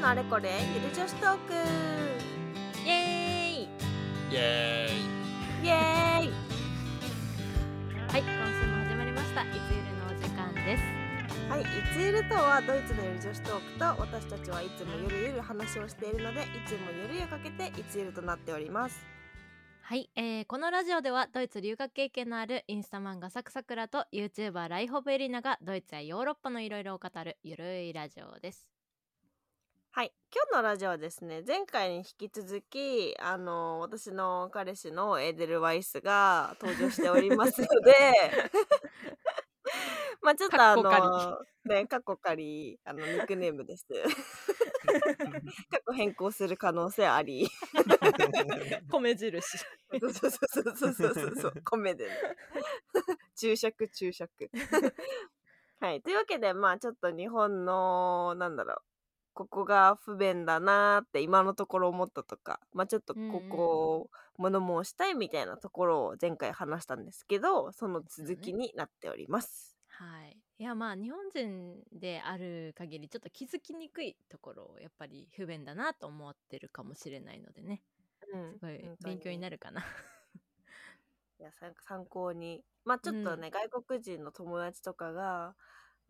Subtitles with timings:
[0.00, 0.50] のあれこれ。
[0.74, 1.52] ゆる女子トーク。
[2.86, 3.68] イエーイ。
[4.32, 4.88] イエ
[5.62, 5.68] イ。
[5.68, 6.32] エーイ。
[8.08, 9.42] はい今週も始まりました。
[9.42, 10.82] いつゆるのお時間です。
[11.50, 19.04] はい、いつゆるとはドイツのゆる女子トークと私たちはいつもゆるゆる話をしているのでいつもゆるゆかけていつゆるとなっております。
[19.82, 28.66] はい、えー、このラジオではドイツ留学経験のあるインスタ漫画サクサクラと YouTuber ライホブエリナがドイツやヨーロッパのいろいろを語るゆるいラジオです
[29.92, 30.12] はい。
[30.32, 37.92] 今日のラジオはですね前回に引き続きあの私の彼氏のエーデルワイスが登場しておりますので
[40.22, 43.86] まあちょっとあのかね過去仮あのニックネームです。
[45.70, 47.48] 過去変更する可能性あり。
[48.90, 49.42] 米印。
[49.42, 52.12] そうそうそうそうそうそうそう米でね。
[53.34, 54.50] 注釈注釈
[55.80, 56.00] はい。
[56.00, 58.89] というわけでまあちょっと日本のなんだろう
[59.32, 69.76] ここが不便だなーって今のところ思ったとかまあちょっとここを物申したいみたいなところを前回話したんですけどその続きになっております。
[69.88, 70.36] はい。
[70.58, 77.82] いやまあ日本人である限りちょっと気づきにくいところをやっぱり不便だなと思ってるかもしれないのでね。
[78.32, 79.82] うんすごい勉強になるかな。
[81.38, 82.62] いやさ参考に。
[82.84, 85.54] まあちょっとね、外国人の友達とかが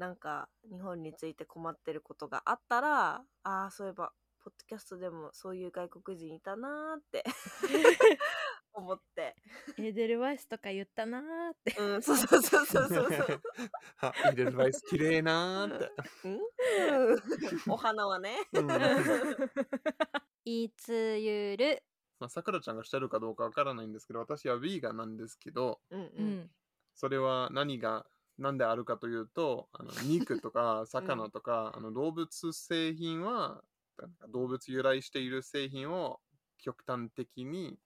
[0.00, 7.22] なんか日本について困ってることがあったらああそういえばポッドキャストでもそういう外国人いたなーって
[8.72, 9.36] 思って。
[9.76, 11.76] エーデルワイスとか言ったなーって。
[11.78, 13.42] うんそうそうそうそうそうそう。
[14.00, 15.90] あ、イデルバイス綺麗なーって。
[16.24, 16.28] う
[17.68, 17.68] ん？
[17.72, 18.38] お花はね。
[18.54, 18.66] うん。
[18.66, 18.78] ま
[20.46, 21.82] いつゆる？
[22.20, 26.50] あ、さくらちゃんがしてるかどうかわからないんですけど、私はヴィーガンなんですけど、うんううんん。
[26.94, 28.06] それは何が、
[28.40, 33.62] なんであるかというと、あの肉とか 魚とか、あの動物製品は、
[34.30, 36.20] 動物由来している製品を
[36.58, 37.78] 極端的に、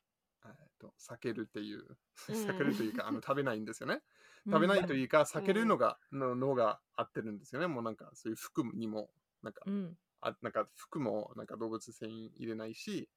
[0.44, 2.34] えーと避けるっていう、うん。
[2.34, 4.02] 避けるというか、あの食べないんですよね。
[4.46, 7.66] 食べないといいうか、避けるのが、ののが合ってるんですよね。
[7.66, 9.10] もうなんか、そういう服にも、
[9.42, 9.98] なんか、うん。
[10.20, 13.10] あなんか服もなんか動物繊維入れないし、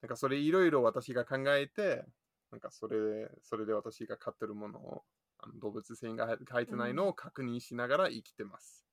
[0.00, 2.04] なんかそれいろいろ私が考えて、
[2.50, 5.04] なんかそれそれで私が買ってるものを
[5.42, 8.84] あの動物繊維が入入ってないのを確認しながら生きてます。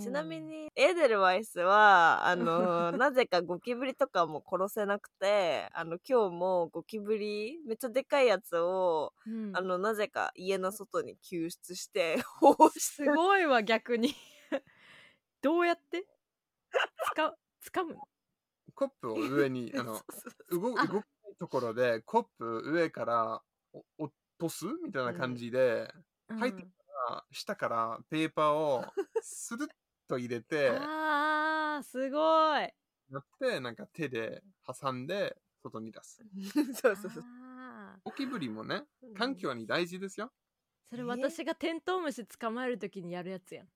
[0.00, 9.56] ちなみにエーデルワイスはあの なぜかゴキブリとかも殺せなくてあの今日もゴキブリめっちゃでかいやつをうん。
[9.56, 14.14] あのなぜか家の外に救出して保護してすごいわ逆に。
[15.42, 16.06] どうやって？
[17.04, 18.08] つかつかむの？
[18.74, 20.00] コップを上にあの
[20.50, 23.42] 動動あかないところでコップ上から
[23.98, 25.92] お落とすみたいな感じで、
[26.28, 26.66] 入って
[27.08, 28.84] あ下からペーパーを
[29.22, 29.68] スルッ
[30.06, 32.18] と入れて、 あーすご
[32.58, 32.62] い。
[33.10, 36.22] やってなんか手で挟んで外に出す。
[36.74, 37.24] そうそうそう。
[38.04, 38.84] ゴキブリもね、
[39.16, 40.32] 環境に大事ですよ。
[40.90, 43.68] それ私がテントウムシ捕まえるときにやるやつやん。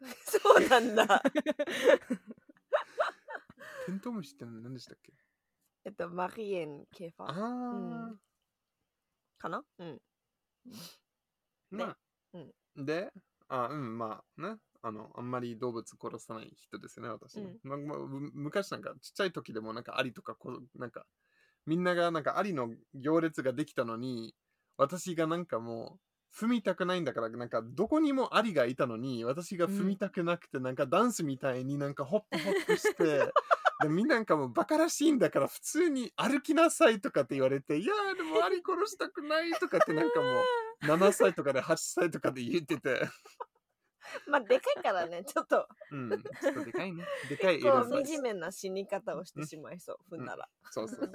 [0.24, 1.22] そうなんだ。
[3.86, 5.12] テントウムシって何でしたっけ？
[5.84, 8.14] えっとマリエンケーファあー。
[8.14, 8.18] あ、
[9.44, 9.62] かな？
[9.78, 9.98] うん。
[11.70, 11.96] まあ、
[12.32, 12.86] うん。
[12.86, 13.10] で、
[13.48, 17.40] あうん、まあね、あの、あんまり動物殺さない人ですよね、私。
[17.40, 17.58] うん。
[17.62, 17.76] ま
[18.32, 21.04] 昔なんかちっちゃい時でもなんかアリとかこなんか
[21.66, 24.34] みんながなんかアリの行列ができたのに
[24.76, 25.98] 私がなんかも
[26.32, 33.32] う踏みたくないんだからなんかどこにもアリがいたのに私が踏みたくなくて、なんかダンスみたいになんかホップホップして
[33.82, 40.44] でみんななんかもうバカらしいんだから普通に歩きなさいとかって言われていやーでもアリ殺したくないとかってなんかもう
[40.86, 43.00] 7歳とかで8歳とかで言ってて。
[44.28, 45.66] まあでかいからねちょっと。
[45.90, 47.04] うんちょっとでかいね。
[47.28, 50.48] でかいこう惨めな死に方をしてしまいそう踏んだら。
[50.70, 51.10] そうそう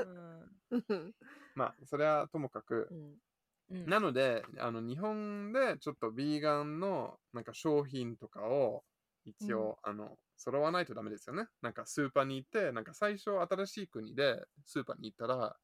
[0.70, 0.94] うんう。
[0.96, 1.16] ん。
[1.54, 3.86] まあそれはともかくうん。
[3.86, 8.84] なのであの日本でちょっとビーガンのなんか商品とかを
[9.26, 11.48] 一応、あの揃わないとダメですよね。
[11.62, 15.56] なんかスーパーに行ってなんか最初新しい国でスーパーに行ったら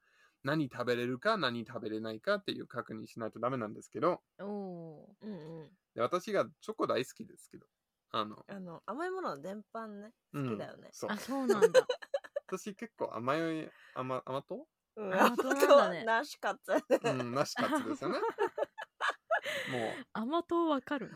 [0.44, 4.22] 何食べれるか何食べれないかっていう確認しないとダメなんですけど。
[4.39, 5.69] おおうんうん。
[5.95, 7.66] で私がチョコ大好きですけど。
[8.12, 10.12] あの、あの甘いものの全般ね。
[10.33, 10.89] うん好きだよね。
[10.92, 11.10] そう。
[11.10, 11.88] ーあそうなんだ。
[12.48, 14.68] 私結構甘い甘甘党？
[14.98, 15.13] うん。
[15.13, 16.04] 甘党なんだね。
[16.04, 16.72] なしかつ。
[16.72, 18.19] うんなしカツですよね。
[18.19, 20.07] もう。
[20.13, 21.12] 甘党わかる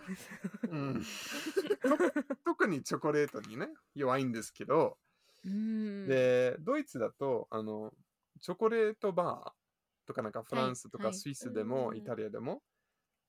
[0.69, 1.03] うん、
[1.81, 4.97] と特にチョコレートにね弱いんですけど、
[5.43, 6.07] うん。
[6.07, 7.93] でドイツだとあの
[8.41, 12.61] チョコレートバーとかなんかフランスとはいかスイスでうんもイタリアでも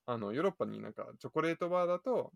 [0.07, 2.33] あのヨーロッパになんかチョコレートバーだと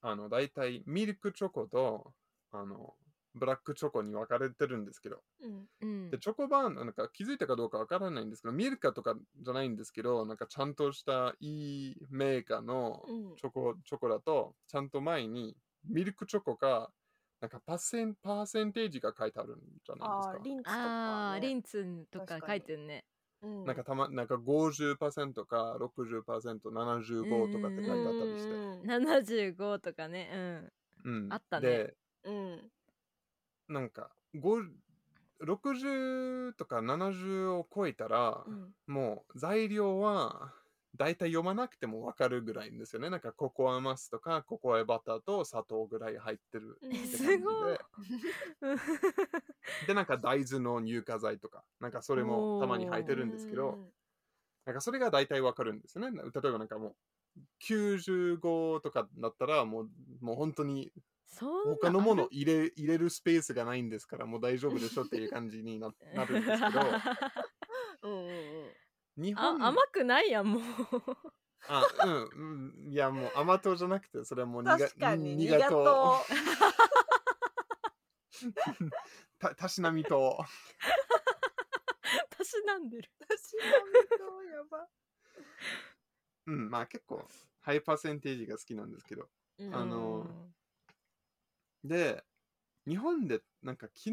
[0.00, 2.12] あの大体ミルクチョコと
[2.50, 2.94] あの
[3.34, 5.70] ブラックチョコに分かれてるんですけど、うん。
[5.80, 6.10] うん。
[6.10, 13.36] で、チョコバーン、なんか気づいたかどうかわからないんですけど、ミルカとかじゃないんですけど、なんかちゃんとしたいいメーカーのうん。
[13.36, 16.92] チョコ、チョコだと、ちゃんと前にミルクチョコか、
[17.40, 20.38] なんかパーセンパーセンテージが書いてあるんじゃないですか。
[20.38, 23.06] あーリンツとあか、ね、ーリンツンとか書いてるね。
[23.40, 28.54] うんなんかたま、なんか50%か60%、75とかって書いてあったりして。
[28.54, 28.86] うん。
[28.86, 30.70] 75とかね。
[31.04, 31.28] うん。
[31.28, 31.86] あったね。
[31.86, 32.72] で、うん
[33.72, 34.70] なんか、5
[35.42, 40.52] 60とか70を超えたら、うんもう材料は
[40.96, 43.08] 大体読まなくてもわかるぐらいんですよね。
[43.08, 47.38] なんかココアマスとかココアバターと砂糖ぐらい入ってるうんって感じすで。
[47.38, 47.78] ごい
[49.86, 53.78] で、なんか大豆の乳化剤とか、なんかそれもたまに入ってるんですけど、
[54.66, 56.22] なんかそれが大体わかるんですよね。
[56.22, 59.90] 例えばなんかもう95とかだったらもう
[60.20, 60.92] もう本当に
[61.38, 66.80] 他のもの入れ入れるスペースがないんですからもう大丈夫でしょっていう感じにな なるんですけど、
[68.02, 68.32] うんうんう
[68.66, 68.72] ん
[69.16, 70.62] 日あ本甘くないやんもう
[71.68, 72.92] あ、うん、うん。
[72.92, 76.18] いや、もう甘党じゃなくて、それはもう苦確かに苦苦党党。
[79.38, 80.38] たたしなみ党。
[82.30, 83.62] たしなんでる私の
[84.18, 84.88] 糖やば
[86.46, 87.28] うん、まあ結構、
[87.60, 89.28] ハイパーセンテージが好きなんですけど。
[89.58, 90.52] うんあの
[91.84, 92.24] で、
[92.86, 94.12] 日本で、なんか昨日、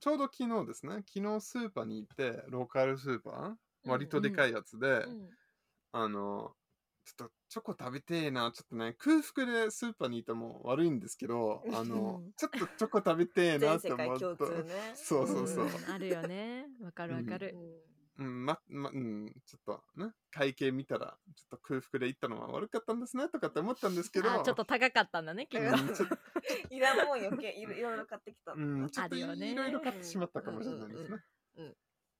[0.00, 3.54] ちょうど昨日ですね、昨日スーパーに行って、ローカルスーパー、
[3.88, 5.30] 割とでかいやつで、うん
[5.92, 6.52] あの、
[7.04, 14.46] ちょっとチョコ食べてえな、ちょっとね、空腹でスーパーにいても悪いんですけど、あのうん、ちょっとチョコ食べてえな全って思うと。
[14.62, 14.92] ね。
[14.94, 15.64] そうそうそう。
[15.64, 15.92] うん。
[15.92, 16.66] あるよね。
[16.80, 17.89] わかるわかる、うん、
[18.24, 26.18] ま、ま、うん、ちょっとね、会計見たら、ちょっと空腹で行ったのは悪かったんですね、とかって思ったんですけど、あちょっと高かったんだねきっと、うんちょっと。
[26.74, 28.52] いらんもん余計いろいろいろ買ってきた。
[28.52, 31.22] うん、ちょっといろいろ買ってしまったかもしれないですね。
[31.56, 31.76] うんうんうん。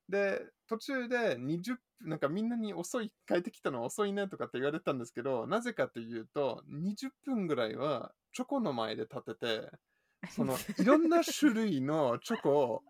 [0.09, 9.71] で、途中で20なんかみんなに遅い、帰ってきたのは遅いねとかって言われたんですけど、なぜかというと、20分ぐらいはチョコの前で立てて、
[10.31, 12.83] その いろんな種類のチョコを、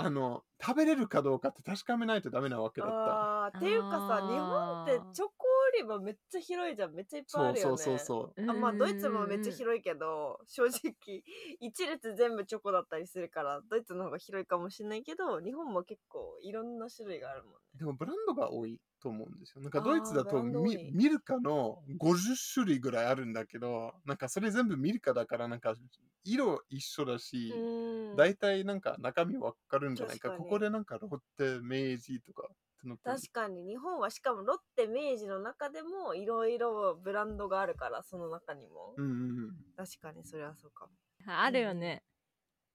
[0.00, 3.46] あの、食べれるかどうかって確かめないとダメなわけだった。
[3.46, 6.92] あーっていうかさ日本ってチョコ売り場めっちゃ広いじゃん。
[6.92, 7.76] めっちゃいっぱいあるよね。
[7.76, 8.50] そうそうそうそう。
[8.50, 11.24] あまあドイツもめっちゃい広いけど正直
[11.60, 17.58] 一列全部チョコだったりするからドイツの方が広いかもしれないけど日本も結構いろんな種類があるもんね。
[17.74, 19.62] でもブランドが多いと思うんですよ。
[19.62, 25.74] なんかドイツだとミミルカの50種類ぐらいあるんだけど、なんかそれ全部ミルカだからなんか
[26.24, 28.16] 色一緒だし、うん。
[28.16, 30.30] 大体なんか中身わかるんじゃないか？
[30.32, 39.08] ここでなんかロッテ、明治とかってのって確かに日本はしかもロッテ明治の中でもいろいろブランドがあるからその中にも、うんう
[39.48, 40.92] ん確かにそれはそうかも。
[41.26, 42.04] あるよね、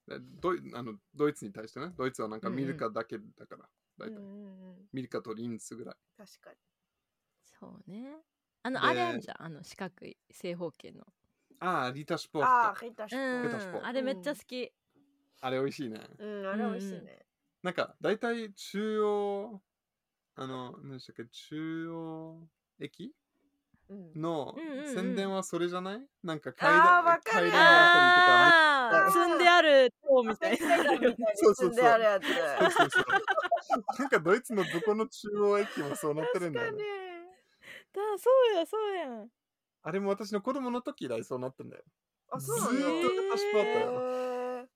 [0.08, 0.20] うん。
[0.20, 4.90] でドイあのドイツに対してね、ドイツはなんかミルカだけだから、大体うんうんうん。
[4.92, 5.96] ミルカとリンスぐらい。
[6.18, 6.58] 確かに。
[7.60, 8.18] そうね。
[8.64, 9.44] あのであれあるじゃん。
[9.44, 11.06] あの四角い正方形の。
[11.60, 12.48] ああ、リタシポート。
[12.48, 13.20] ああヘイタシう
[13.72, 14.72] ポあれめっちゃ好き、
[15.42, 16.00] あれ美味しいね。
[16.20, 17.26] うんあれ美味しいね。
[17.62, 19.62] なんか大体中央、
[20.36, 22.48] あの、何でしたっけ、中央
[22.80, 23.14] 駅？
[23.90, 24.12] うん。
[24.22, 24.94] のうんうんうん。
[24.94, 30.84] 宣伝はそれじゃない、なんか階あー段階段あああ積んである塔みたいな。
[30.84, 31.74] のあるよねそうそうそう。
[31.74, 32.24] 積んであるやつ
[34.00, 36.84] なんかドイツのどこの中央駅もそうなってるんだよね。
[37.94, 39.32] だそうやそうやん
[39.84, 41.84] あれも私の子供の時以来そうなってんだよ。
[42.30, 43.86] あそうずーっとなんだペタシポートよ。
[43.86, 44.68] へー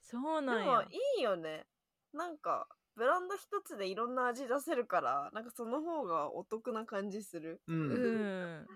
[0.00, 1.66] そうでなんやもいいよね
[2.12, 7.72] なんかブランド一つでいろんな味出せるからなんかその方がお得な感じするう。
[7.72, 8.66] うんん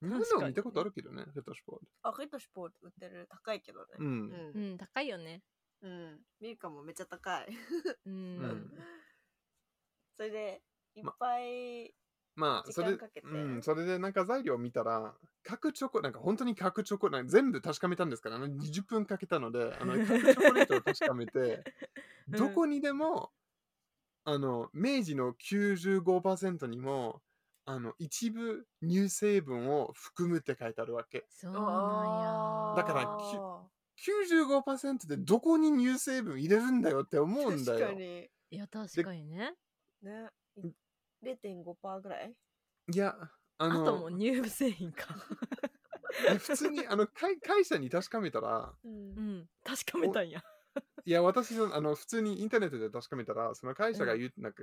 [0.00, 1.82] 日本でも見たことあるけどね、ペタシポート。
[2.02, 4.04] あヘイタシポート売ってる高いけどねう。
[4.04, 5.42] うんうん高いよね
[5.82, 6.20] うん。
[6.40, 7.48] ミルカもめっちゃ高い。
[8.06, 8.72] うん、 うん。
[10.16, 10.62] それで
[10.94, 11.94] いっぱい
[12.34, 13.26] まあ、時それ間かけて。
[13.26, 21.64] うん、それでなんか材料を見たら、角チョコ、なんか本当に角チョコ、なんか全部確かめたんですから、あの20分かけたので、あの 角チョコレートを確かめて、
[22.28, 22.38] うん。
[22.38, 23.32] どこにでも、
[24.24, 27.20] あの、明治の95%にも、
[27.64, 31.26] あの、一部乳成分を含むって書いてあるわけ。
[31.28, 33.18] そうなんあーだから
[34.04, 37.78] 95%でどこに乳成分入れるんだよって思うんだよ。
[37.78, 38.00] 確か。
[38.00, 38.16] に。
[38.16, 39.54] やいや確かにね。
[40.02, 40.28] ね。
[41.22, 42.34] 0.5%ぐらい？
[42.92, 43.16] いや、
[43.58, 45.16] ああの、ともう乳製品か。
[46.28, 48.92] え普通にあの会会社に確かめたら、うん。
[49.16, 49.48] うん。
[49.64, 50.42] 確かめたんや。
[51.04, 54.62] いや、私の、あの、普通にインターネットで確かめたら、その会社が言う、なんか、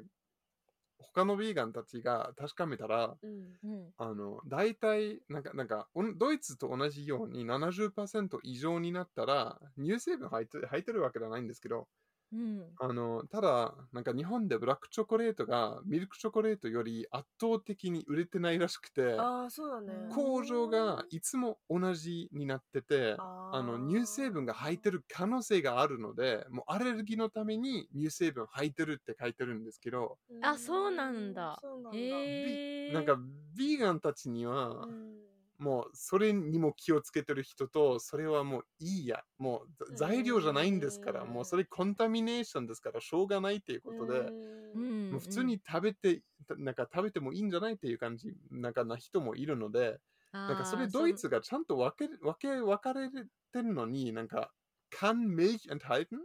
[0.99, 3.59] 他他のビーガンたちが確かめたら、うん。
[3.63, 3.93] うん。
[3.97, 11.89] あの、大体、なんか、なんか、ドイツと同じように70%以上になったら、乳成分入って入ってるわけではないんですけど、
[12.31, 12.79] うん。
[12.81, 19.93] あの、ただ、なんか日本でブラックチョコレートがミルクチョコレートより圧倒的に売れてないらしくて、ああそうだね。
[20.09, 31.57] 工場がいつも同じになってて、ああの乳成分が入ってる可能性があるので、もうアレルギーのために乳成分入ってるって書いてるんですけど、あそうなんだ。
[31.61, 31.97] そうなんだ。
[31.97, 33.17] へえなんか
[33.55, 35.28] ビーガンたちには、うん
[35.59, 43.01] もうそれにも気をつけてる人と、それはもういいや、もうざ材料じゃないんですから、うんもうそれコンタミネーションですから。
[43.01, 44.33] しょうがないっていうことで、
[44.73, 45.11] うん。
[45.11, 46.23] もう普通に食べて、
[46.57, 49.99] なんか食べてもいいんじゃないっていう感じ、なんかな人もいるので、
[50.47, 53.19] なんかそれドイツがちゃんと分け分け分かれて
[53.63, 54.53] るのに、なんか、
[54.89, 56.19] kann Milch enthalten?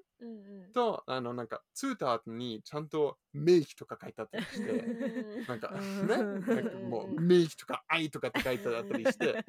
[0.73, 5.47] と、あの、なんか、Zutaten にちゃんと Milch とか書いてあったりして、うん。
[5.47, 6.07] なんか、うん。
[6.09, 9.45] ね、なんかもう、Milch とか愛とかって書いてあったりして、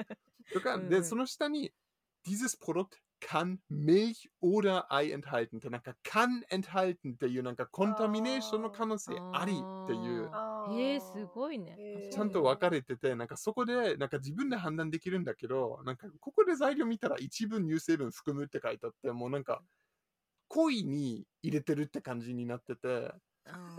[0.54, 1.74] とか、で、その下に、
[2.26, 5.58] dieses Produkt kann Milch oder Ei enthalten.
[5.58, 7.14] って、なんか、kann enthalten.
[7.14, 10.30] っていう、なんか、コンタミネーションの可能性ありっていう、
[10.80, 19.62] へえすごいねちゃんと分かれてて、なんかそこで、なんか自分で判断できるんだけど、なんかここで材料見たら一部乳成分含むって書いてあって、もうなんか、
[20.48, 23.12] 故意に入れてるって感じになってて、
[23.48, 23.76] あ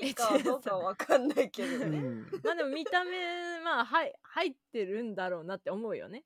[0.00, 1.98] 濃いかどうかわかんないけどね。
[1.98, 6.24] うん、まあでも見た目まあはい入ってるんだろうなって思うよね。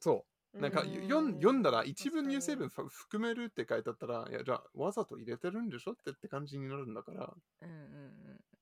[0.00, 0.37] そう。
[0.54, 1.34] なんかうん読ん。
[1.34, 7.76] 読んだら一部確かに乳成分ふ含めるって書いてあったら、いや、じゃあわざと入れてるんでしょってって感じになるんだから、うんうん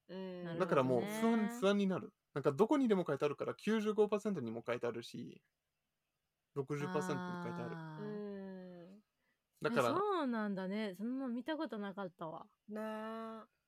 [0.08, 2.12] うんなるほどねだからもう不安不安になる。
[2.34, 5.42] なんかどこにでも書いてあるから95%にも書いてあるし、
[6.56, 7.76] 60%にも書いてある。
[7.76, 8.04] あー。
[8.04, 8.26] うん
[9.62, 10.94] だから、そうなんだね。
[10.96, 12.46] そんな見たことなかったわ。
[12.68, 12.78] ねえ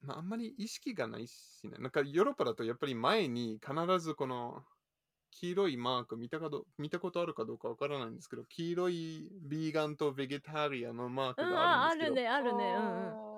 [0.00, 1.78] まあ、あんまり意識がないしね。
[1.78, 4.64] なんかヨーロッパだとやっぱり前に必ずこの
[5.30, 12.74] 黄色いマーク見たかど見たことあるかどうかわからないんですけど、黄色いビーガンとベゲタリアンのマークうんがあああるんですけど、るねあるね。
[12.76, 13.28] うん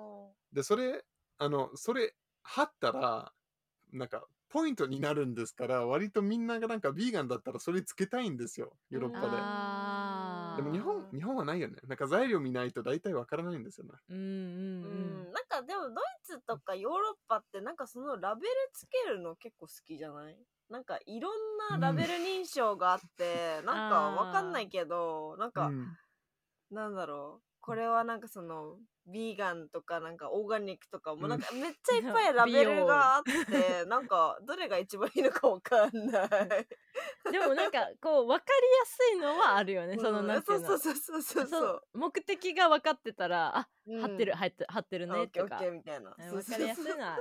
[0.53, 1.05] で、それ、
[1.37, 3.33] あの、それ貼ったら、
[3.91, 10.61] なんかポイントになるんですから、割とみんながなんかビーガンだったらそれつけたいんですよ、ヨーロッパで。
[10.61, 11.77] でも日本、日本はないよね。
[11.87, 13.93] なんか材料見ないと大体わからないんですよね。
[14.09, 20.37] うんうんううんん、なんかでもドイツとかヨーロッパってなんかそのラベルつけるの結構好きじゃない？
[20.71, 21.33] なんかいろん
[21.69, 25.97] なラベル認証があって、 なんかわかんないけどなんか、うん。
[26.71, 27.43] なんだろう。
[27.59, 36.29] これはなんかそのビーガンとかなんかオーガニックとかもなんかめっちゃいっぱいラベルがあって なんかどれが一番いいのかわかんない。
[37.31, 40.67] でもなんかこう分かりやすいのはあるよねそのなんていうの。
[40.69, 41.81] そうそうそうそうそうそう。
[41.93, 44.01] 目的が分かってたらあうん。
[44.01, 45.59] 貼ってる貼って貼ってるねとか。
[45.59, 46.15] ケーみたいな。
[46.17, 47.19] うん分かりやすいのは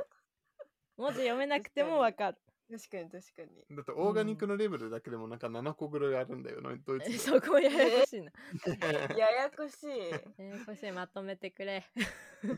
[0.96, 2.38] 文字読めなくても分かる
[2.70, 3.76] 確かに確かに。
[3.76, 7.18] だってオーガニックのレベルだけでもなんか7個ぐらいあるんだよね、ドイツで。
[7.18, 8.30] そこややこしいな
[9.16, 9.88] ややこしい。
[10.40, 11.84] ややこしいまとめてくれ。
[12.42, 12.48] ち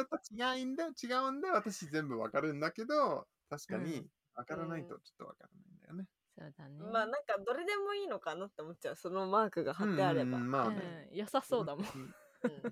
[0.00, 1.52] ょっと違うんだ、違うんだ。
[1.52, 6.08] 私全部わかるんだけど、確かにわからないとちょっとわからないんだよね。
[6.34, 10.38] そうだねまあなんかどれでもいいのかなって思っちゃうそのマークが貼ってあれば。
[10.38, 11.08] うんまあね。
[11.10, 11.88] うん良さそうだもんん。
[11.88, 12.14] うん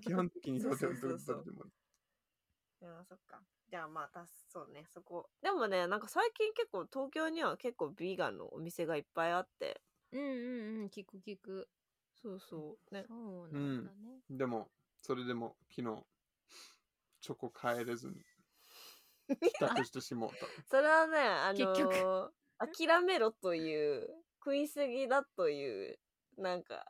[0.01, 1.71] 基本的にどうでもそうそうそうどうでもいい。
[2.81, 3.39] いやそっか。
[3.69, 5.29] じゃあまあたそうねそこ。
[5.41, 9.81] でもねなんか最近結構東京には結構ビーガンのお店がいっぱいあって。
[10.11, 11.67] うんうんうん聞く聞く
[12.21, 12.93] そうそう。
[12.93, 13.05] ね。
[13.07, 14.69] そうなんだね、でも、
[15.01, 16.03] それでも昨日、
[17.19, 18.23] チョコ帰れずに、
[19.27, 20.35] 帰宅してしまった。
[20.69, 22.29] それはねあの結局ー
[22.87, 24.07] 諦めろという
[24.39, 25.99] 食いすぎだという
[26.37, 26.85] なんか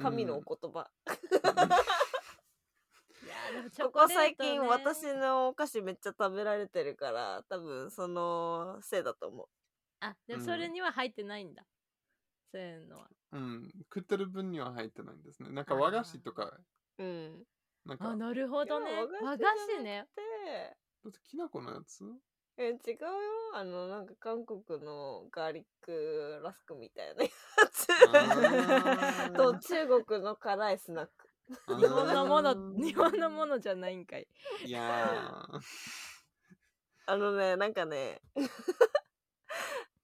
[0.00, 0.90] 神のお言葉。
[1.06, 1.10] い
[1.44, 2.11] やでもチョ
[3.80, 4.68] ここ最近ね。
[4.68, 9.46] 私のお菓子めっちゃ食べられてるから多分そのせいだと思う。
[10.00, 11.64] あでもそれには入ってないんだ、
[12.50, 13.08] そういうのは。
[13.32, 15.50] うん、食ってる分には入ってないんですね。
[15.50, 16.58] なんか和菓子とか、
[16.98, 17.44] うん。
[17.86, 18.86] なんか、だあなるほどね。
[19.22, 20.06] 和菓子ね。
[21.02, 22.04] でってきな粉のやつ？
[22.58, 23.08] え違うよ。
[23.54, 27.28] あのなんか韓国のガーリックラスクみたいなや
[27.72, 27.86] つ。
[27.86, 29.32] ー。
[29.34, 34.26] と中国の辛いスナック日本のもの 日本のものじゃないんかい。
[34.64, 35.60] いやー。
[37.06, 38.20] あのねなんかね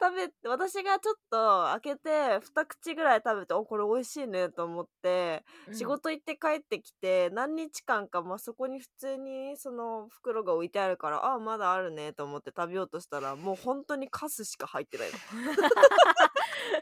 [0.00, 15.18] 食べ私がちょっと開けて二口ぐらい食べておこれ美味しいねと思って、仕事行って帰ってきて何日間か、まあ、そこに普通にその袋が置いてあるからあまだあるねと思って食べようとしたらもう本当にカスしか入ってないの。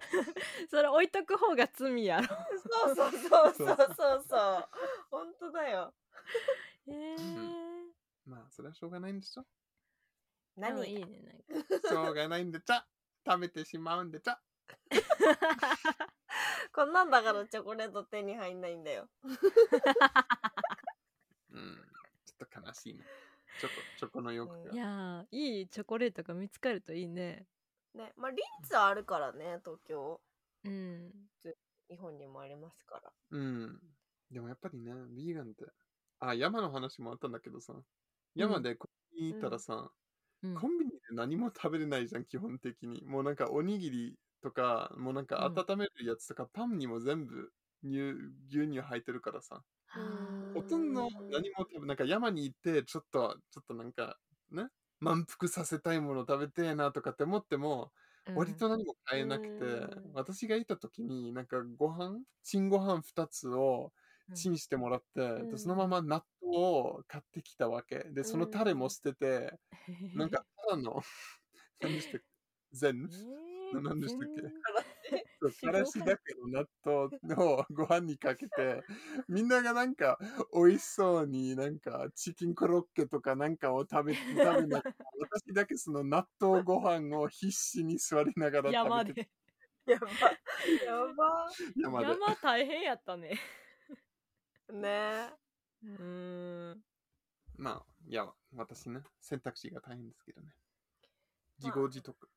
[0.70, 4.68] それ置いとく方が罪やろそうそうそうそうそうそう。
[5.10, 5.94] 本当だよ。
[6.86, 7.16] へ え
[8.50, 9.46] それはしょうがないんでしょ
[10.56, 10.84] 何？
[10.84, 12.86] いいねなんかしょうがないんでちゃ。
[13.24, 14.40] 食べてしまうんでちゃ。
[16.72, 19.08] こんなんだからチョコレート手に入んないんだよ。
[21.50, 21.76] うん。
[22.24, 23.04] ちょっと悲しいな。
[23.58, 24.72] チョコ、チョコの欲が。
[24.72, 27.46] いやーいいチョコレートが見つかるといいね
[27.96, 30.20] ね、まあリンツあるからね、東京。
[30.64, 31.10] うん
[31.88, 33.12] 日本にもありますから。
[33.30, 33.78] うん。
[34.30, 35.64] でもやっぱりね、ビーガンって。
[36.18, 37.74] あ、山の話もあったんだけどさ。
[38.34, 39.90] 山でコンビニ行ったらさ、
[40.42, 43.04] うんコンビニで何も食べれないじゃん、基本的に。
[43.06, 47.50] もうなんかおにぎりとか、もうなんかうん温めるやつとか、パンにも全部
[47.82, 48.12] 乳
[48.48, 49.62] 牛乳入ってるからさ。
[50.54, 54.18] ほとんど何も食べ、なんか山に行って、ちょっと、ちょっとなんか、
[54.50, 54.66] ね、
[55.00, 57.92] 満腹させたいもの食べてえなとかって思っても、
[58.34, 60.12] 割と何も買えなくて、うん。
[60.12, 63.92] 私がいた時に、なんかご飯、チンご飯2つを
[64.34, 68.04] チンしてもらって、うんでそのまま納豆を買ってきたわけ。
[68.10, 69.58] で、そのタレも捨てて、
[70.14, 71.02] なんか、 ただの、
[71.82, 72.26] 何でしたっけ？
[72.72, 73.10] 全
[73.74, 74.54] え何でしたっけ？
[75.60, 78.82] からしだけの納豆をご飯にかけて、
[79.28, 80.18] みんながなんか
[80.52, 84.82] 美味しそうになんかチキンコロッケとかなんかを食べて、食べながら、
[85.18, 89.28] 私だけその納豆ご飯を必死に座りながら山食べて、
[89.86, 90.08] でやば。
[90.08, 91.50] やば。
[91.76, 92.06] 山で。
[92.06, 93.38] 山大変やったね
[94.68, 95.30] ね
[95.82, 96.84] うーん
[97.58, 100.48] まあ、いや、私ね、選択肢が大変ですけどね。
[101.58, 102.28] 自まあ業自得。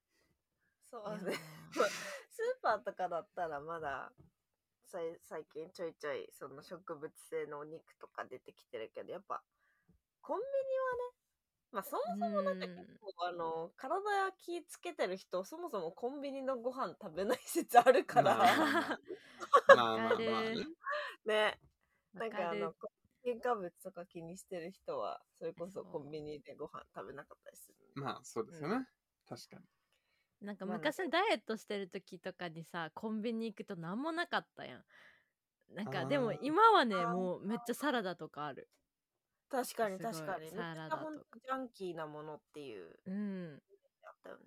[0.89, 1.33] そうね。
[2.39, 4.13] スーパーとかだったらまだ
[4.87, 9.41] さい最近ちょいちょいその植物性のお肉とか出てきてるけどやっぱ
[10.21, 11.19] コンビニはね
[11.71, 18.47] まあそもそもなんか結構あの体気つけてる人そもそもコンビニのご飯食べない説あるから、まあ
[19.67, 20.55] まあまあまあね
[21.25, 21.59] ね
[22.13, 22.73] なんかあの
[23.21, 28.87] 添加物とか気にしてる人はそれこそコンビニでご飯食べなかったりするまあ、そうですよね。
[29.27, 29.78] 確かに。
[30.41, 34.83] なんかまあ昔ダイエットしてる時とかにさコンビニ行くと何もなかったやん。
[35.75, 38.69] なんかでも今はねもうめっちゃサラダとかある。
[39.49, 40.49] 確かに確かに。
[40.49, 42.99] サラダとジャンキーなものっていう。
[43.05, 43.61] うん。
[44.03, 44.45] あったよね。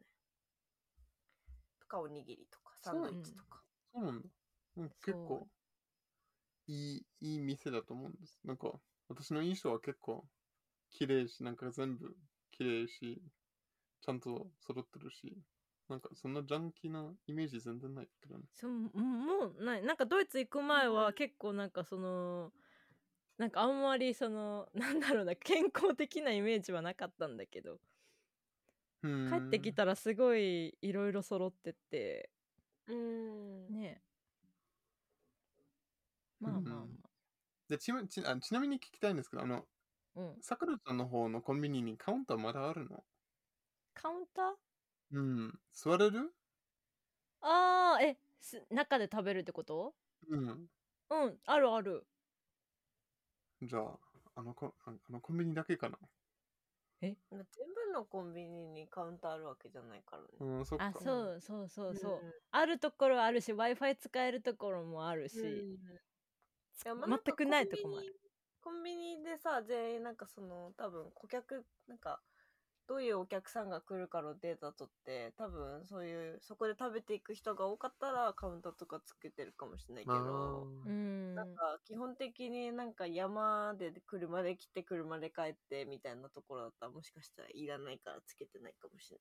[1.81, 3.63] とかおにぎりとかサンドイッチとか。
[3.93, 4.29] そうなんだ。
[4.77, 5.47] うん、結構、
[6.67, 8.41] いい、いい店だと思うんです。
[8.45, 8.73] なんか、
[9.09, 10.25] 私の印象は結構、
[10.91, 12.17] 綺麗し、なんか全部
[12.53, 13.23] 綺麗し、
[14.01, 15.37] ちゃんと揃ってるし、
[15.93, 18.45] なんかそんなジャンキーなイメージ全然ないけどね。
[18.55, 19.83] そうもうない。
[19.83, 22.53] なんかドイツ行く前は結構なんかその
[23.39, 27.81] なんかあんまりそのなんだろうな健康的なイメージはなかったんだけど。
[29.27, 29.75] 帰ってきた。
[29.75, 32.31] たらすごいいろいろ揃ってて。
[32.87, 33.69] うん。
[33.69, 34.03] ね。
[36.41, 37.11] まあまあま
[37.69, 39.65] でちなちあちなみに聞きたいんですけど、あの、あ
[40.15, 40.43] うん。
[40.43, 43.05] さくらちゃんの方のコンビニにカウンターまだあるの？
[43.95, 44.72] カウンター？
[45.13, 45.61] うん。
[45.73, 46.33] 座れる？
[47.41, 49.95] あーえす中で食べるってこと？
[50.29, 50.49] うん。
[51.11, 52.07] うんあるある
[53.63, 53.99] じゃあ、
[54.35, 55.99] あのコああのコンビニだけかな？
[57.01, 60.29] 全部のコンビニにカウンターあるわけじゃないからね。
[60.41, 60.87] うん、そっか。
[60.87, 62.19] あそうそうそうそう、ん
[62.53, 65.77] あるところあるし w i f i 使えるところもあるし、うん
[66.85, 68.19] いやまあなんか全くないとこもある
[68.61, 72.21] コンビニコンビニでさ全員なんかその多分顧客なんか
[72.93, 80.67] どういうお客さんが来るかのデータ取って多分そういうそこで食べていく人が多かったらカウンターとかつけてるかもしれないけあど。
[81.35, 89.21] なんか基本的になんか山で車で来て車で帰ってみたいなところだったらもしかしたらいらないからつけてないかもしれ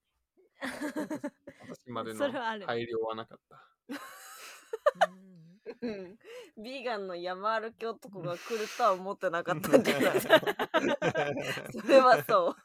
[1.74, 3.66] 私までのそれはある配慮はなかった。
[5.82, 6.18] うん。
[6.58, 12.56] ビーガンの山歩き男が来るとは思ってなかったんじゃないそれはそう。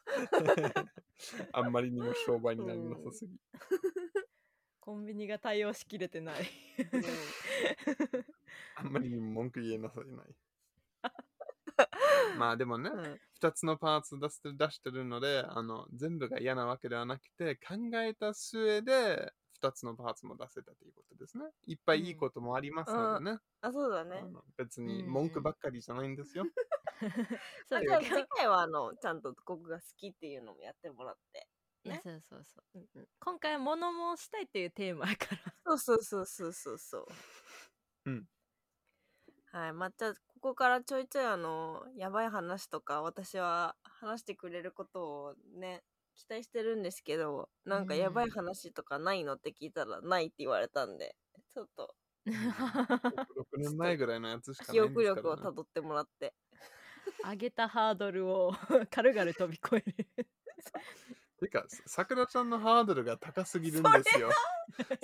[1.51, 3.31] あんまりにも商売にならなさすぎ。
[4.79, 6.35] コンビニが対応しきれてない
[8.75, 10.27] あんまりにも文句言えなさいない。
[12.37, 19.31] まあでもね、うん2つのパーツ出して出してるのであの、全部が嫌なわけではなくて、考えた末で
[19.63, 21.45] 2つのパーツも出せたということですね。
[21.65, 23.39] いっぱいいいこともありますのでね。
[23.61, 24.23] あ、そうだね
[24.57, 26.45] 別にうん文句ばっかりじゃないんですよ。
[27.67, 31.47] そうじゃあ次回はあのちゃんとここが好きっていうのもやってもらって。
[31.85, 37.05] ねそうそうそう今回は物申したいっていうテーマやからそうそうそうそうそうそう。
[38.05, 38.27] うん。
[39.51, 45.83] はい、まあ、じゃあここからちょいちょいあのやばい話とか私は話してくれることをね
[46.17, 51.15] 期待してるんですけどなんかやばい話とかないのって聞いたらないって言われたんで
[51.53, 51.93] ちょっと
[52.27, 55.41] 6年前ぐらいのやつしか記憶ないんですから、ね。
[55.41, 56.33] 力をたどってもらって
[57.23, 58.51] 上げたハードルを
[58.91, 60.27] 軽々飛び越える
[61.39, 64.31] てか、さくらちゃんのハードルが高すぎるんですよ。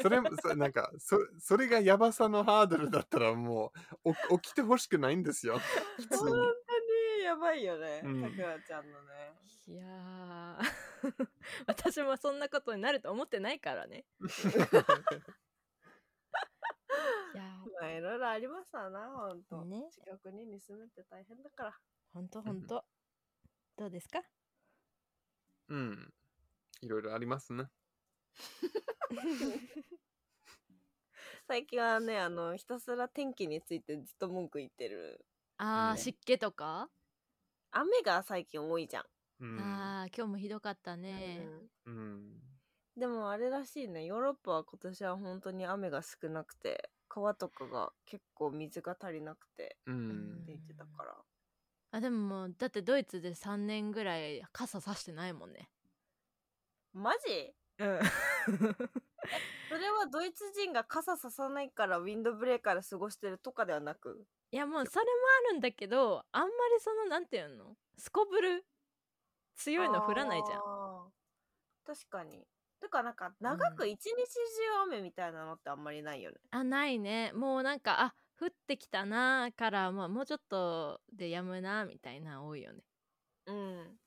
[0.02, 3.71] それも、そなんか、そそれがやばさのハードルだったらも
[4.04, 5.60] う、お起きてほしくないんですよ。
[5.97, 6.47] 普通本に。
[7.33, 9.33] やばいよね、うんさくらちゃんのね。
[9.67, 10.59] いやー
[11.65, 14.05] 私もそんなことになると思ってないからね
[17.33, 17.43] いや
[17.81, 19.63] まあいろいろありますわな、ほんと。
[19.65, 21.73] ね近くに住むって大変だから。
[22.13, 22.85] ほんとほんと
[23.77, 24.21] どうですか？
[25.69, 26.13] うん。
[26.81, 27.65] いろいろありますね。
[31.47, 35.25] 最近はね、あの、ひたすら天気についてずっと文句言ってる。
[35.57, 36.89] あー、ね湿気とか、
[37.75, 39.03] 雨が最近多いじゃん。
[39.41, 39.59] うん。
[39.59, 41.41] あー今日もひどかったね、
[41.86, 42.41] うんうん。
[42.95, 50.09] でもあれらしいね、ヨーロッパは今年は本当に雨が少なくて、川とかが結構水が足りなくてうん
[50.43, 51.15] って言ってたから。
[51.91, 55.69] あでももうだってドイツで3年ぐらい傘さしてないもんね
[56.91, 57.53] マジ？
[57.79, 57.99] うん。
[59.69, 64.25] それはドイツ人が傘ささないからウィンドブレーカーで過ごしてるとかではなく？
[64.51, 65.12] いやもうそれも
[65.49, 67.75] あるんだけどあんまりそのなんていうの？
[67.97, 68.65] すこぶる
[69.55, 71.12] 強いの降らないじゃん。
[71.86, 72.47] 確かに。
[72.81, 77.31] てかなんか長く一日中雨みたいなのってあんまりないよね、あないね。
[77.33, 82.83] もうなんかあ降ってきたなーから、まあ、もうちょっとでやむなみたいな多いよね。
[83.45, 83.99] うん。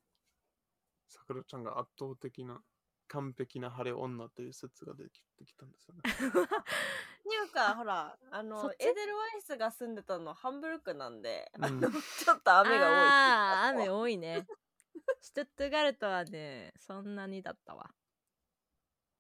[1.09, 2.63] さくらちゃんが圧倒的な
[3.09, 6.01] 完璧な晴れ女という説ができてきたんですよね。
[6.07, 11.81] っていうかほらあそのエデルワイスが住んでたのハンブルクなんで、うん。
[11.81, 14.47] ちょっと雨が多い雨多いね。
[15.21, 17.95] シュトゥットガルトはねそんなにだったわ。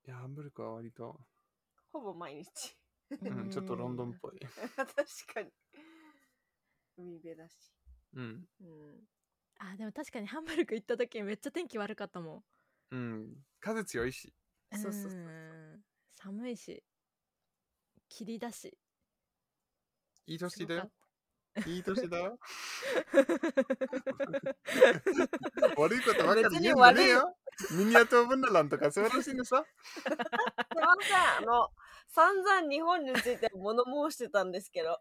[0.07, 1.20] いや、ハンブルクは割と、
[1.92, 2.77] ほぼ毎日。
[3.11, 4.38] うん、ちょっとロンドンっぽい。
[4.77, 4.94] 確
[5.35, 5.53] かに。
[6.96, 7.72] 海辺だし。
[8.14, 8.49] うん。
[8.61, 9.09] うん。
[9.59, 12.44] あでも確かにハンブルク行った時めっちゃ天気悪かったもん
[12.90, 13.44] うん。
[13.61, 14.35] 風強いし。
[14.72, 15.12] そうそうそう
[16.16, 16.83] 寒いし
[18.09, 18.77] 霧だし
[20.27, 20.90] いい年だよ。
[21.62, 22.38] すいい年だよ。
[25.79, 27.35] 悪いことばかり言うんじゃねよ。
[27.70, 29.64] ミニアトーブンダランとか素晴らしいのさ。
[29.87, 30.16] すいま
[31.01, 31.72] せんあの
[32.09, 35.01] 散々日本について物申してたんですけど、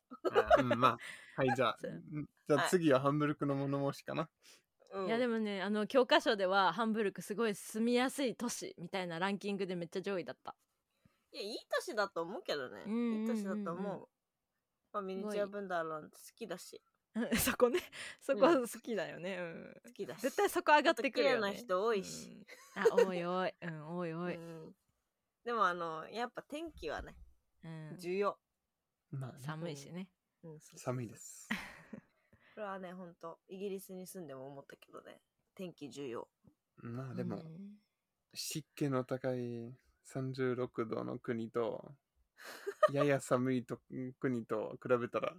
[0.59, 0.99] うん、まあ。
[1.37, 1.77] はい、じゃあ
[2.47, 4.29] じゃあ次はハンブルクの物申しかな。
[4.95, 10.55] うん、いやでもねあの教科書ではハンブルクすごい住みやすい都市みたいなランキングでめっちゃ上位だった。
[11.33, 13.21] いやいい年だと思うけどね、うんうんうんうん。
[13.21, 14.07] いい年だと思う、
[14.93, 16.81] まあ、ミニチュアブンダーランド好きだし。
[17.13, 17.79] う んそこね。
[18.21, 19.81] そこは好きだよね、うん。
[19.85, 20.21] 好きだし。
[20.21, 22.45] 絶対そこ上がってくるよ、ね、な人多いし。
[22.77, 22.81] うん。
[22.81, 23.53] あ多い多い。
[23.61, 24.75] うん多い多い、うん、
[25.43, 27.17] でもあのやっぱ天気はね
[27.63, 28.37] うん、重要、
[29.09, 30.07] まあね、寒いしね。
[30.43, 30.79] うん、そうそう。
[30.79, 31.49] 寒いです。
[32.55, 35.19] これはねほんとイギリスに住んでも思ったけどね。
[35.55, 36.27] 天気重要。
[36.77, 37.43] まあでも、うん。
[38.33, 39.77] 湿気の高い
[40.13, 41.93] 36度の国と、
[42.93, 43.79] やや寒いと
[44.19, 45.35] 国と比べたら、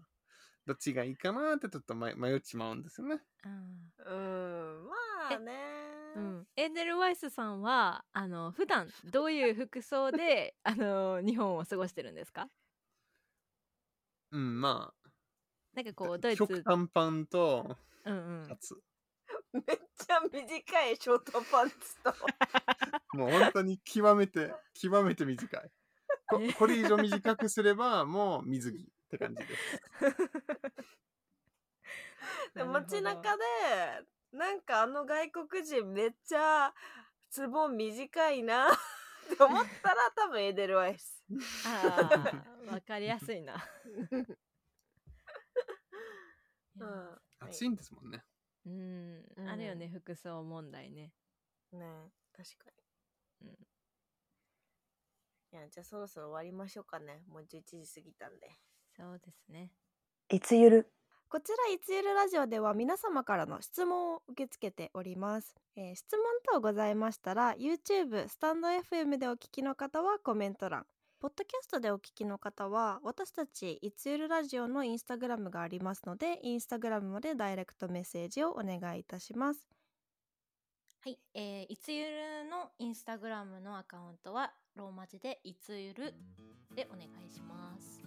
[0.67, 3.23] どっちがいいかなってちょっと迷迷っちまうんですよね。
[3.45, 3.93] うん
[4.87, 4.95] ま
[5.33, 6.13] あね。
[6.17, 12.51] うん、エーデルワイスさんはあの普段どういう服装であの日本を過ごしてるんですか？
[14.33, 14.93] うん、ま
[15.77, 18.83] なんかあ、こうドイツ極短パンとうんうんシャツ。
[19.53, 22.15] めっちゃ短いショートパンツと
[23.17, 25.71] もう本当に極めて、極めて短い。
[26.29, 29.81] こえこれ以上短くすれば、もう水着って感じです。
[32.55, 33.43] で街中で
[34.33, 36.75] なんかあの外国人めっちゃ
[37.31, 38.77] ズボン短いなっ
[39.37, 41.23] て思ったら多分エデルワイス
[41.67, 42.33] あ
[42.69, 43.55] あわかりやすいな
[46.87, 46.95] いや
[47.43, 48.25] うん暑いんですもんね。
[48.65, 51.13] うん、うんあるよね服装問題ね
[51.73, 52.71] ね確か
[53.41, 53.49] に。
[53.49, 53.67] うん
[55.53, 57.23] いや、じゃあそろそろ終わりましょうかね。
[57.29, 58.51] もう11時過ぎたんで。
[58.97, 59.71] そうですね
[60.29, 60.93] いつゆる？
[61.29, 70.87] こちらいつゆるラジオでは皆様からの質問を受け付けております、えー質問等ございましたら YouTube スタンド FM でお聞きの方はコメント欄
[71.27, 79.67] ポッドキャストでお聞きの方は私たちいつゆるラジオのインスタグラムがありますのでインスタグラムまでダイレクトメッセージをお願いいたします
[81.05, 82.11] はい、えーいつゆる
[82.49, 86.15] のインスタグラムのアカウントはローマ字でいつゆる
[86.77, 88.05] でお願いします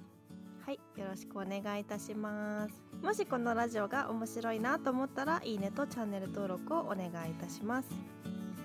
[0.66, 2.74] はい、よろしくお願いいたします。
[3.02, 7.90] もしこのラジオが面白いなと思ったら、いいねとチャンネル登録をお願いいたします。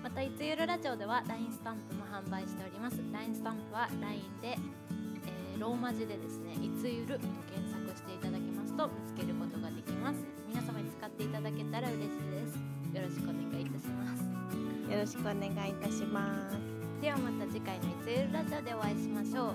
[0.05, 3.01] またいつゆるラジオでは LINE スタンプも販売しております。
[3.11, 10.19] LINE スタンプは LINE で、えーローマ字でですねいつゆると検索していただきますと見つけることができます。
[10.47, 12.53] 皆様いつか使っていただけたら嬉しいです。
[12.93, 14.21] よろしくお願いいたします。
[14.93, 17.01] よろしくお願いいたします。
[17.01, 19.53] ではまた次回のいつゆるラジオでお会いしましょう